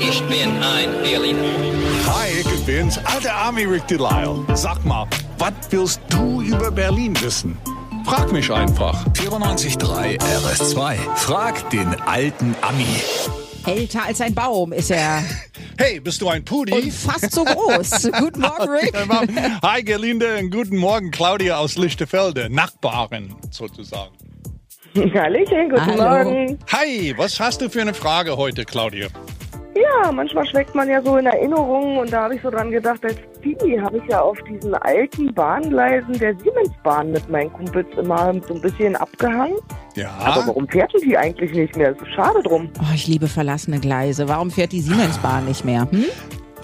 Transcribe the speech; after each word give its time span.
Ich 0.00 0.22
bin 0.24 0.62
ein 0.62 0.90
Berliner. 1.02 1.42
Hi, 2.06 2.28
ich 2.40 2.64
bin's, 2.64 2.98
alter 2.98 3.32
Army 3.32 3.64
Rick 3.64 3.86
Delisle. 3.86 4.44
Sag 4.54 4.84
mal, 4.84 5.06
was 5.38 5.52
willst 5.70 6.00
du 6.08 6.42
über 6.42 6.70
Berlin 6.70 7.14
wissen? 7.20 7.56
Frag 8.04 8.32
mich 8.32 8.50
einfach. 8.52 9.06
94.3 9.14 10.18
RS2. 10.20 10.96
Frag 11.16 11.70
den 11.70 11.94
alten 12.02 12.54
Ami. 12.60 12.86
Älter 13.66 14.04
als 14.04 14.20
ein 14.20 14.34
Baum 14.34 14.72
ist 14.72 14.90
er. 14.90 15.22
Hey, 15.78 16.00
bist 16.00 16.22
du 16.22 16.28
ein 16.30 16.42
Pudi? 16.42 16.72
Und 16.72 16.90
fast 16.90 17.32
so 17.32 17.44
groß. 17.44 18.08
Guten 18.18 18.40
Morgen, 18.40 18.70
Rick. 18.70 18.94
Hi, 19.62 19.82
Gerlinde, 19.82 20.38
und 20.38 20.50
guten 20.50 20.78
Morgen, 20.78 21.10
Claudia 21.10 21.58
aus 21.58 21.76
Lichtefelde. 21.76 22.48
Nachbarin, 22.48 23.34
sozusagen. 23.50 24.14
Hallöchen, 25.14 25.68
guten 25.68 25.86
Hallo. 25.86 26.30
Morgen. 26.30 26.58
Hi, 26.72 27.14
was 27.18 27.38
hast 27.38 27.60
du 27.60 27.68
für 27.68 27.82
eine 27.82 27.92
Frage 27.92 28.36
heute, 28.36 28.64
Claudia? 28.64 29.08
Ja, 29.74 30.10
manchmal 30.10 30.46
schweckt 30.46 30.74
man 30.74 30.88
ja 30.88 31.02
so 31.02 31.18
in 31.18 31.26
Erinnerungen 31.26 31.98
und 31.98 32.10
da 32.10 32.22
habe 32.22 32.36
ich 32.36 32.42
so 32.42 32.50
dran 32.50 32.70
gedacht, 32.70 33.04
als 33.04 33.16
Teenie 33.42 33.78
habe 33.78 33.98
ich 33.98 34.04
ja 34.08 34.22
auf 34.22 34.38
diesen 34.48 34.74
alten 34.74 35.34
Bahngleisen 35.34 36.18
der 36.18 36.34
Siemensbahn 36.38 37.10
mit 37.10 37.28
meinen 37.28 37.52
Kumpels 37.52 37.86
immer 37.98 38.32
so 38.48 38.54
ein 38.54 38.60
bisschen 38.62 38.96
abgehangen. 38.96 39.58
Ja. 39.96 40.10
Aber 40.18 40.46
warum 40.46 40.66
fährt 40.68 40.94
denn 40.94 41.02
die 41.02 41.18
eigentlich 41.18 41.52
nicht 41.52 41.76
mehr? 41.76 41.92
Das 41.92 42.08
ist 42.08 42.14
schade 42.14 42.42
drum. 42.42 42.70
Oh, 42.80 42.94
ich 42.94 43.06
liebe 43.06 43.28
verlassene 43.28 43.80
Gleise. 43.80 44.28
Warum 44.28 44.50
fährt 44.50 44.72
die 44.72 44.80
Siemensbahn 44.80 45.44
nicht 45.44 45.64
mehr? 45.64 45.86
Hm? 45.90 46.06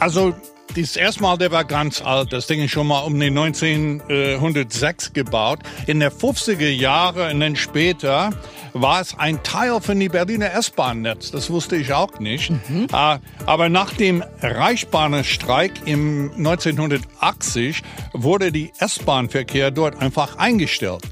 Also, 0.01 0.33
das 0.77 0.97
erste 0.97 1.23
Mal, 1.23 1.39
der 1.39 1.51
war 1.51 1.65
ganz 1.65 2.01
alt. 2.03 2.33
Das 2.33 2.47
Ding 2.47 2.61
ist 2.63 2.71
schon 2.71 2.87
mal 2.87 3.01
um 3.01 3.19
den 3.19 3.37
1906 3.37 5.13
gebaut. 5.13 5.61
In 5.87 6.01
der 6.01 6.13
50er 6.13 6.69
Jahre 6.69 7.31
und 7.31 7.41
dann 7.41 7.57
später 7.57 8.31
war 8.73 9.01
es 9.01 9.19
ein 9.19 9.43
Teil 9.43 9.81
von 9.81 10.01
die 10.01 10.09
Berliner 10.09 10.53
S-Bahn-Netz. 10.55 11.31
Das 11.31 11.51
wusste 11.51 11.77
ich 11.77 11.93
auch 11.93 12.19
nicht. 12.21 12.51
Äh, 12.51 13.19
Aber 13.47 13.69
nach 13.69 13.93
dem 13.93 14.25
Reichsbahnstreik 14.41 15.73
im 15.87 16.31
1980 16.37 17.83
wurde 18.13 18.51
die 18.51 18.73
S-Bahn-Verkehr 18.79 19.71
dort 19.71 20.01
einfach 20.01 20.39
eingestellt. 20.39 21.03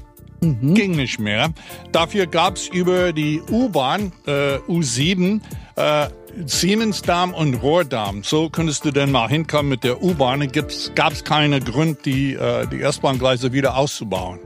Ging 0.43 0.95
nicht 0.95 1.19
mehr. 1.19 1.53
Dafür 1.91 2.25
gab's 2.25 2.67
über 2.67 3.13
die 3.13 3.41
U-Bahn, 3.51 4.11
äh, 4.25 4.57
U7, 4.67 5.39
äh, 5.75 6.07
Siemensdamm 6.45 7.33
und 7.33 7.55
Rohrdamm. 7.55 8.23
So 8.23 8.49
könntest 8.49 8.85
du 8.85 8.91
dann 8.91 9.11
mal 9.11 9.27
hinkommen 9.27 9.69
mit 9.69 9.83
der 9.83 10.01
U-Bahn. 10.01 10.41
Es 10.41 10.91
gab's 10.95 11.23
keine 11.23 11.59
Grund, 11.59 12.05
die, 12.05 12.33
äh, 12.33 12.67
die 12.67 12.81
S-Bahn-Gleise 12.81 13.53
wieder 13.53 13.77
auszubauen. 13.77 14.39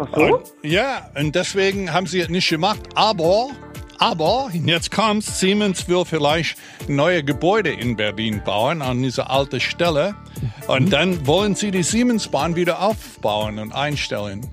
Ach 0.00 0.08
so? 0.14 0.20
Und, 0.20 0.44
ja, 0.62 1.10
und 1.18 1.34
deswegen 1.34 1.92
haben 1.92 2.06
sie 2.06 2.20
es 2.20 2.28
nicht 2.28 2.48
gemacht. 2.48 2.80
Aber, 2.94 3.50
aber, 3.98 4.50
jetzt 4.52 4.90
kommt's, 4.90 5.40
Siemens 5.40 5.88
will 5.88 6.04
vielleicht 6.04 6.56
neue 6.88 7.22
Gebäude 7.22 7.70
in 7.70 7.96
Berlin 7.96 8.42
bauen 8.44 8.82
an 8.82 9.02
dieser 9.02 9.30
alten 9.30 9.60
Stelle. 9.60 10.14
Und 10.66 10.92
dann 10.92 11.26
wollen 11.26 11.54
sie 11.54 11.70
die 11.70 11.82
Siemensbahn 11.82 12.56
wieder 12.56 12.82
aufbauen 12.82 13.58
und 13.58 13.72
einstellen. 13.72 14.48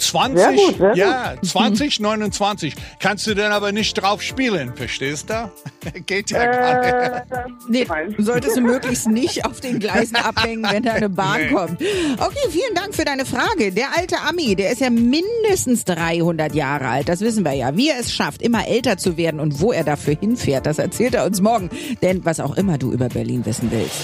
20, 0.00 0.38
Sehr 0.38 0.52
gut, 0.52 0.76
sehr 0.78 0.94
ja, 0.96 1.34
2029. 1.42 2.74
Kannst 2.98 3.26
du 3.26 3.34
dann 3.34 3.52
aber 3.52 3.72
nicht 3.72 3.94
drauf 3.94 4.22
spielen, 4.22 4.74
verstehst 4.74 5.30
du? 5.30 5.50
Geht 6.06 6.30
ja 6.30 6.46
gar 6.46 6.80
nicht. 6.80 6.92
Äh, 7.32 7.40
Nee, 7.68 7.86
nein. 7.88 8.14
du 8.16 8.22
solltest 8.22 8.56
du 8.56 8.60
möglichst 8.62 9.06
nicht 9.08 9.44
auf 9.44 9.60
den 9.60 9.78
Gleisen 9.78 10.16
abhängen, 10.24 10.66
wenn 10.70 10.82
da 10.82 10.92
eine 10.94 11.08
Bahn 11.08 11.40
Nee. 11.40 11.52
kommt. 11.52 11.80
Okay, 12.18 12.48
vielen 12.50 12.74
Dank 12.74 12.94
für 12.94 13.04
deine 13.04 13.24
Frage. 13.26 13.72
Der 13.72 13.96
alte 13.96 14.16
Ami, 14.28 14.56
der 14.56 14.70
ist 14.72 14.80
ja 14.80 14.90
mindestens 14.90 15.84
300 15.84 16.54
Jahre 16.54 16.88
alt. 16.88 17.08
Das 17.08 17.20
wissen 17.20 17.44
wir 17.44 17.52
ja. 17.52 17.76
Wie 17.76 17.90
er 17.90 18.00
es 18.00 18.12
schafft, 18.12 18.42
immer 18.42 18.66
älter 18.66 18.96
zu 18.96 19.16
werden 19.16 19.40
und 19.40 19.60
wo 19.60 19.72
er 19.72 19.84
dafür 19.84 20.16
hinfährt, 20.18 20.66
das 20.66 20.78
erzählt 20.78 21.14
er 21.14 21.24
uns 21.26 21.40
morgen. 21.40 21.70
Denn 22.02 22.24
was 22.24 22.40
auch 22.40 22.56
immer 22.56 22.78
du 22.78 22.92
über 22.92 23.08
Berlin 23.08 23.44
wissen 23.46 23.70
willst. 23.70 23.94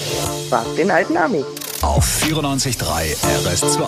Frag 0.49 0.65
den 0.75 0.89
alten 0.91 1.17
Ami. 1.17 1.43
Auf 1.81 2.05
94.3 2.23 3.15
RS2. 3.45 3.85